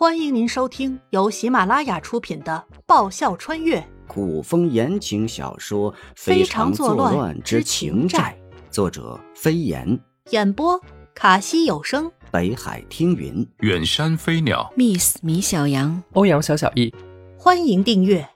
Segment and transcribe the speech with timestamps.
[0.00, 3.86] 欢迎您收听由喜马拉雅出品的《爆笑穿越。
[4.08, 8.34] 古风言情小说《非常作乱之情债》，
[8.72, 10.00] 作者飞檐，
[10.30, 10.80] 演播
[11.14, 16.94] 卡西有声，北海听云，远山飞鸟，Miss 米小羊，欧阳小小易。
[17.36, 18.26] 欢迎订阅。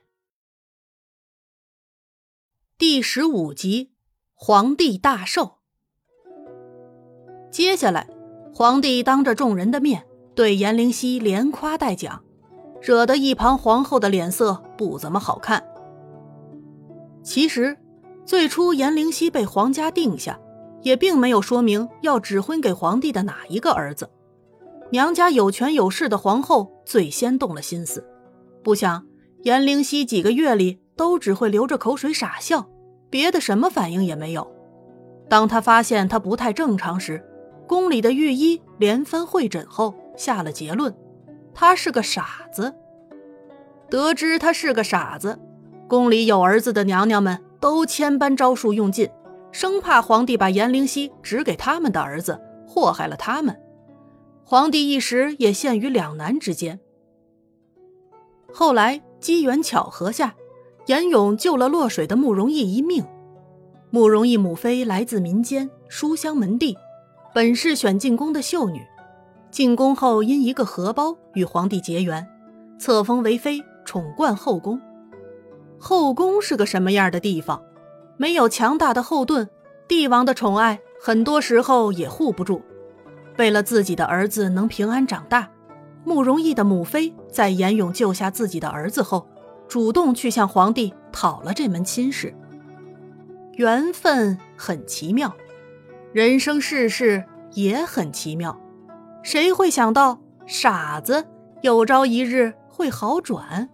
[2.76, 3.86] 第十五集
[4.34, 5.42] 《皇帝大寿》。
[7.50, 8.06] 接下来，
[8.52, 10.06] 皇帝当着众人的面。
[10.34, 12.20] 对颜灵犀连夸带讲，
[12.82, 15.64] 惹得一旁皇后的脸色不怎么好看。
[17.22, 17.76] 其实，
[18.26, 20.38] 最初颜灵犀被皇家定下，
[20.82, 24.10] 也并没有说明要指婚给皇帝的哪一个儿子。
[24.90, 28.04] 娘家有权有势的皇后最先动了心思，
[28.62, 29.06] 不想
[29.44, 32.68] 颜灵犀几个月里都只会流着口水傻笑，
[33.08, 34.50] 别的什么反应也没有。
[35.28, 37.24] 当他发现他不太正常时，
[37.66, 39.94] 宫里的御医连番会诊后。
[40.16, 40.94] 下了结论，
[41.54, 42.74] 他是个傻子。
[43.90, 45.38] 得知他是个傻子，
[45.88, 49.08] 宫里有儿子的娘娘们都千般招数用尽，
[49.52, 53.60] 生怕皇帝把颜灵犀指给他们的儿子，祸害了他们。
[54.44, 56.80] 皇帝一时也陷于两难之间。
[58.52, 60.34] 后来机缘巧合下，
[60.86, 63.04] 严勇救了落水的慕容逸一命。
[63.90, 66.76] 慕容逸母妃来自民间书香门第，
[67.32, 68.80] 本是选进宫的秀女。
[69.54, 72.26] 进宫后，因一个荷包与皇帝结缘，
[72.76, 74.80] 册封为妃，宠冠后宫。
[75.78, 77.62] 后宫是个什么样的地方？
[78.16, 79.48] 没有强大的后盾，
[79.86, 82.62] 帝王的宠爱很多时候也护不住。
[83.38, 85.48] 为了自己的儿子能平安长大，
[86.02, 89.24] 慕容易的母妃在严勇救下自己的儿子后，
[89.68, 92.34] 主动去向皇帝讨了这门亲事。
[93.52, 95.32] 缘分很奇妙，
[96.12, 98.60] 人生世事也很奇妙。
[99.24, 101.26] 谁会想到傻子
[101.62, 103.70] 有朝一日会好转？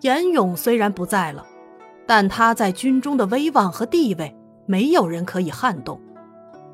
[0.00, 1.46] 严勇虽然不在了，
[2.04, 6.00] 但他在军中的威望和地位，没有人可以撼动，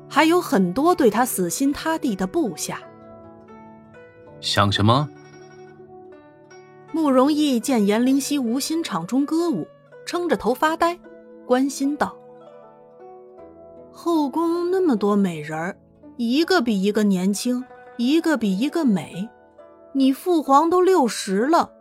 [0.09, 2.79] 还有很多对他死心塌地的部下。
[4.41, 5.07] 想什么？
[6.91, 9.67] 慕容易见颜灵犀无心场中歌舞，
[10.03, 10.97] 撑着头发呆，
[11.45, 12.17] 关心道
[13.93, 15.77] ：“后宫那么多美人儿。”
[16.17, 17.63] 一个比一个年轻，
[17.97, 19.29] 一个比一个美。
[19.93, 21.71] 你父皇都六十了，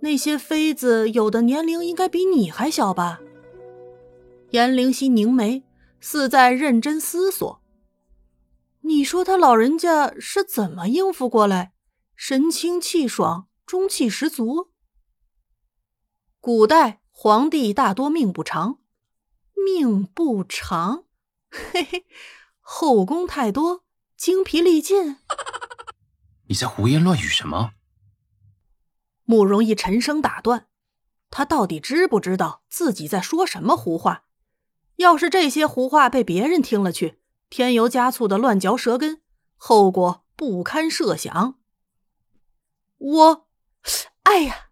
[0.00, 3.20] 那些妃子有的年龄应该比你还小吧？
[4.50, 5.64] 颜灵犀凝眉，
[6.00, 7.60] 似在认真思索。
[8.80, 11.74] 你说他老人家是怎么应付过来？
[12.16, 14.68] 神清气爽，中气十足。
[16.40, 18.78] 古代皇帝大多命不长，
[19.54, 21.04] 命不长，
[21.52, 22.06] 嘿嘿。
[22.66, 23.84] 后宫太多，
[24.16, 25.18] 精疲力尽。
[26.48, 27.72] 你在胡言乱语什么？
[29.24, 30.66] 慕容易沉声打断。
[31.30, 34.24] 他到底知不知道自己在说什么胡话？
[34.96, 37.20] 要是这些胡话被别人听了去，
[37.50, 39.20] 添油加醋的乱嚼舌根，
[39.56, 41.58] 后果不堪设想。
[42.96, 43.48] 我，
[44.22, 44.70] 哎呀！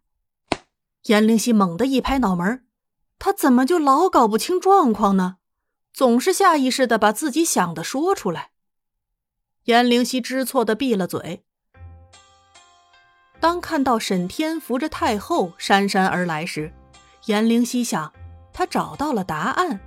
[1.04, 2.66] 颜灵犀猛地一拍脑门，
[3.18, 5.38] 他怎么就老搞不清状况呢？
[5.92, 8.50] 总是下意识的把自己想的说出来。
[9.64, 11.44] 颜灵犀知错的闭了嘴。
[13.38, 16.72] 当看到沈天扶着太后姗姗而来时，
[17.26, 18.12] 颜灵犀想，
[18.52, 19.80] 他找到了答案。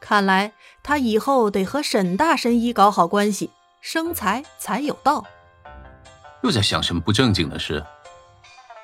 [0.00, 5.24] 看来他以后得和沈大神医搞好关系，生财才有道。
[6.42, 7.84] 又在想什么不正经的事？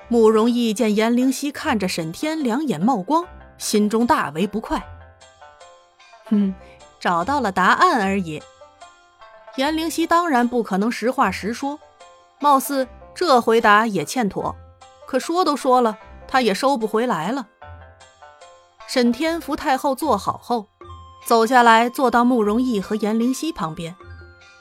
[0.09, 3.27] 慕容易见颜灵犀看着沈天，两眼冒光，
[3.59, 4.83] 心中大为不快。
[6.31, 6.55] 哼，
[7.01, 8.43] 找到了答案而已。
[9.57, 11.79] 颜灵犀当然不可能实话实说，
[12.39, 14.55] 貌似这回答也欠妥。
[15.07, 17.49] 可说都说了，他也收不回来了。
[18.87, 20.69] 沈天扶太后坐好后，
[21.27, 23.97] 走下来坐到慕容易和颜灵犀旁边。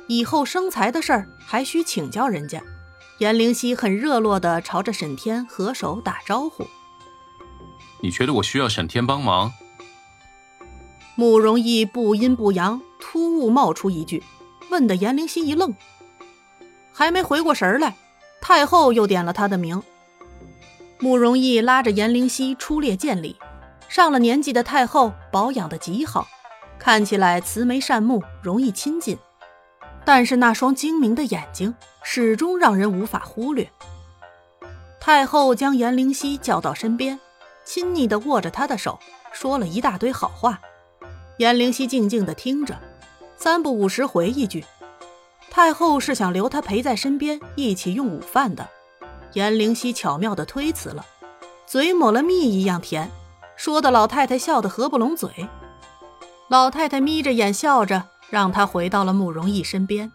[0.08, 2.62] 以后生财的事儿还需请教人家。
[3.20, 6.66] 颜灵犀很热络地朝着沈天合手打招呼。
[8.02, 9.52] 你觉得我需要沈天帮忙？
[11.20, 14.22] 慕容易不阴不阳，突兀冒出一句，
[14.70, 15.74] 问得颜灵犀一愣，
[16.94, 17.96] 还没回过神来，
[18.40, 19.82] 太后又点了他的名。
[21.00, 23.36] 慕容易拉着颜灵犀出列见礼，
[23.90, 26.28] 上了年纪的太后保养的极好，
[26.78, 29.18] 看起来慈眉善目，容易亲近，
[30.06, 31.74] 但是那双精明的眼睛
[32.04, 33.68] 始终让人无法忽略。
[35.00, 37.20] 太后将颜灵犀叫到身边，
[37.66, 39.00] 亲昵地握着他的手，
[39.32, 40.62] 说了一大堆好话。
[41.38, 42.80] 颜灵犀静静的听着，
[43.36, 44.66] 三不五时回一句
[45.52, 48.68] ：“太后是想留他陪在身边，一起用午饭的。”
[49.34, 51.06] 颜灵犀巧妙的推辞了，
[51.68, 53.12] 嘴抹了蜜一样甜，
[53.56, 55.48] 说的老太太笑得合不拢嘴。
[56.48, 60.12] 老太太眯着眼笑着，让他回到了慕容逸身边。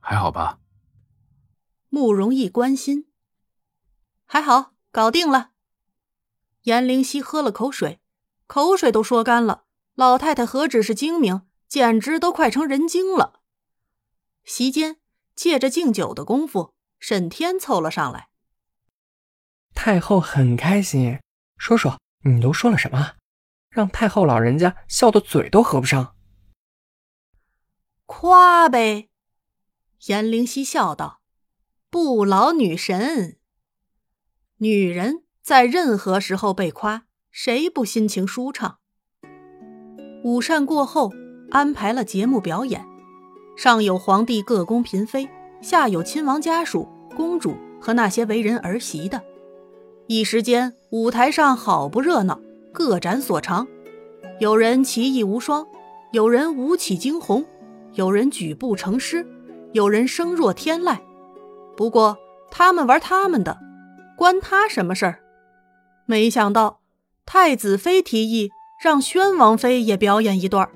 [0.00, 0.58] 还好吧？
[1.88, 3.06] 慕容逸关心。
[4.26, 5.52] 还好，搞定了。
[6.64, 8.00] 颜灵犀喝了口水，
[8.46, 9.62] 口水都说干了。
[10.00, 13.42] 老太太何止是精明，简直都快成人精了。
[14.44, 14.96] 席间，
[15.34, 16.72] 借着敬酒的功夫。
[16.98, 18.30] 沈天凑了上来，
[19.74, 21.20] 太后很开心。
[21.58, 23.16] 说说你都说了什么，
[23.68, 26.16] 让太后老人家笑得嘴都合不上。
[28.06, 29.10] 夸呗，
[30.06, 31.20] 颜灵犀笑道
[31.90, 33.38] ：“不老女神，
[34.56, 38.78] 女人在任何时候被夸，谁不心情舒畅？”
[40.22, 41.10] 午膳过后，
[41.50, 42.84] 安排了节目表演，
[43.56, 45.28] 上有皇帝各宫嫔妃。
[45.62, 49.20] 下有亲王家属、公主和那些为人儿媳的，
[50.06, 52.40] 一时间舞台上好不热闹，
[52.72, 53.66] 各展所长。
[54.38, 55.66] 有人奇艺无双，
[56.12, 57.44] 有人舞起惊鸿，
[57.92, 59.26] 有人举步成诗，
[59.72, 60.98] 有人声若天籁。
[61.76, 62.16] 不过
[62.50, 63.58] 他们玩他们的，
[64.16, 65.20] 关他什么事儿？
[66.06, 66.80] 没想到
[67.26, 70.66] 太子妃提议让宣王妃也表演一段，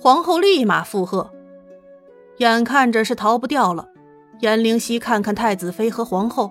[0.00, 1.30] 皇后立马附和，
[2.38, 3.90] 眼看着是逃不掉了。
[4.40, 6.50] 颜灵犀看看太子妃和皇后，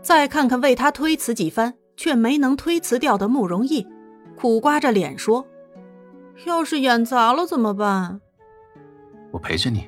[0.00, 3.86] 再看看为他推辞几番却没能推辞掉的慕容逸，
[4.34, 5.46] 苦瓜着脸说
[6.46, 8.22] ：“要是演砸了怎么办？”
[9.32, 9.86] 我陪着你。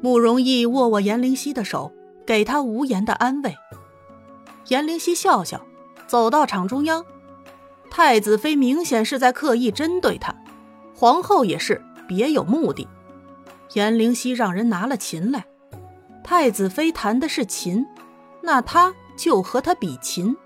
[0.00, 1.92] 慕容逸握握颜灵犀的手，
[2.24, 3.54] 给他无言的安慰。
[4.68, 5.60] 颜灵犀笑笑，
[6.06, 7.04] 走到场中央。
[7.90, 10.34] 太子妃明显是在刻意针对他，
[10.94, 12.86] 皇后也是别有目的。
[13.74, 15.44] 颜灵犀让人拿了琴来。
[16.22, 17.86] 太子妃弹的是琴，
[18.42, 20.36] 那他就和他比琴。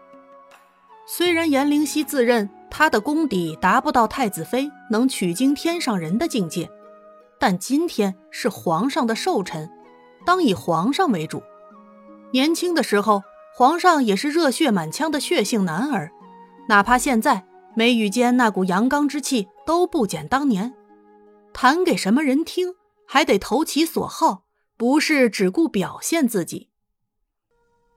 [1.06, 6.70] 虽然颜灵犀自认他的功底达不到太子妃能取经天上人的境界，
[7.38, 9.68] 但今天是皇上的寿辰，
[10.24, 11.42] 当以皇上为主。
[12.32, 13.22] 年轻的时候，
[13.54, 16.10] 皇上也是热血满腔的血性男儿，
[16.68, 17.44] 哪怕现在
[17.74, 20.72] 眉宇间那股阳刚之气都不减当年。
[21.52, 22.74] 弹给什么人听，
[23.06, 24.44] 还得投其所好。
[24.78, 26.68] 不是只顾表现自己。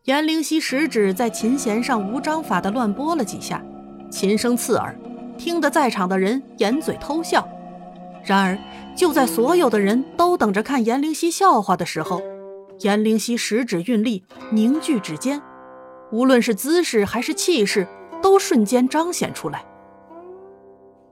[0.04, 3.66] 颜灵犀食指在琴弦上无章法的乱拨了几下，
[4.12, 4.96] 琴声刺耳，
[5.36, 7.48] 听得在场的人掩嘴偷笑。
[8.24, 8.60] 然而，
[8.96, 12.22] 就在所有的人都等着看颜灵犀笑话的时候，
[12.82, 15.42] 颜灵犀食指运力，凝聚指尖，
[16.12, 17.88] 无论是姿势还是气势，
[18.26, 19.64] 都瞬间彰显出来。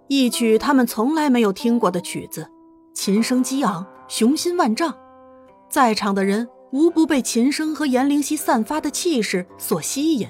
[0.07, 2.49] 一曲他们从来没有听过的曲子，
[2.95, 4.97] 琴声激昂，雄心万丈。
[5.69, 10.27] 在场的人无不被琴声和颜灵犀散发的气势所吸引，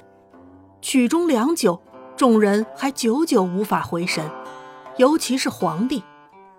[0.82, 1.80] 曲终良久，
[2.18, 4.22] 众人还久久无法回神，
[4.98, 6.02] 尤其是皇帝，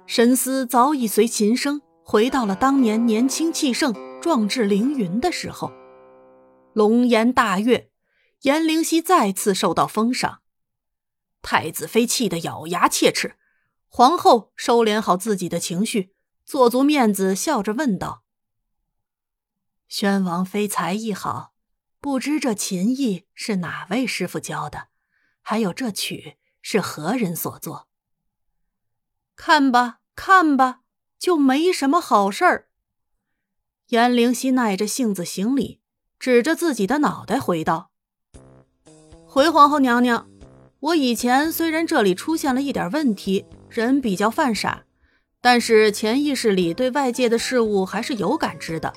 [0.08, 5.72] 神思早已随琴声回到了当年年轻气盛、壮志凌云的时候。
[6.74, 7.90] 龙颜大悦，
[8.46, 10.44] 颜灵犀再次受到封赏，
[11.42, 13.38] 太子妃气得咬牙切齿，
[13.88, 16.14] 皇后收敛好自己的情绪，
[16.46, 18.24] 做足面子，笑着问道。
[19.88, 21.56] 宣王妃才艺好，
[22.00, 24.90] 不知这琴艺是哪位师傅教的？
[25.42, 27.88] 还有这曲是何人所作？
[29.36, 30.82] 看吧，看吧，
[31.18, 32.70] 就没什么好事儿。
[33.88, 35.82] 颜灵犀耐着性子行礼，
[36.20, 37.90] 指着自己的脑袋回道
[39.36, 40.26] ：“回皇后娘娘，
[40.80, 44.84] 我以前虽然这里出现了一点问题，人比较犯傻，
[45.42, 48.94] 但是潜意识里对外界的事物还是有感知的。”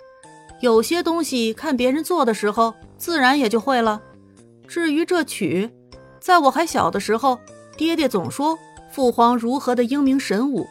[0.62, 4.00] 有些东西看别人做的时候，自然也就会了。
[4.68, 5.68] 至于这曲，
[6.20, 7.40] 在我还小的时候，
[7.76, 8.56] 爹爹总说
[8.92, 10.68] 父皇如何的英明神武，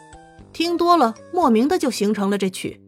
[0.54, 2.80] 听多了，莫名的就形成了这曲。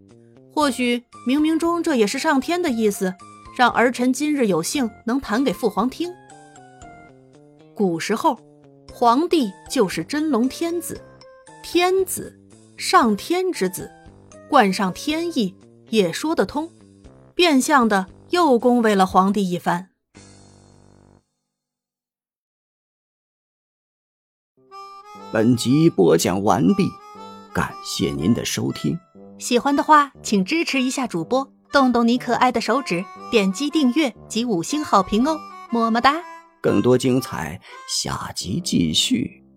[0.50, 3.14] 或许冥冥中这也是上天的意思，
[3.58, 6.10] 让儿臣今日有幸能弹给父皇听。
[7.80, 8.38] 古时候，
[8.92, 11.02] 皇帝就是真龙天子，
[11.64, 12.38] 天子，
[12.76, 13.90] 上天之子，
[14.50, 15.56] 冠上天意，
[15.88, 16.70] 也说得通。
[17.34, 19.92] 变相的又恭维了皇帝一番。
[25.32, 26.84] 本集播讲完毕，
[27.54, 29.00] 感谢您的收听。
[29.38, 35.40] 喜欢的话，请支持一下主播，动动你可爱的手指，点击订阅及五星好评哦，
[35.72, 36.22] 么么哒！
[36.62, 39.49] 更多精彩，下集继续。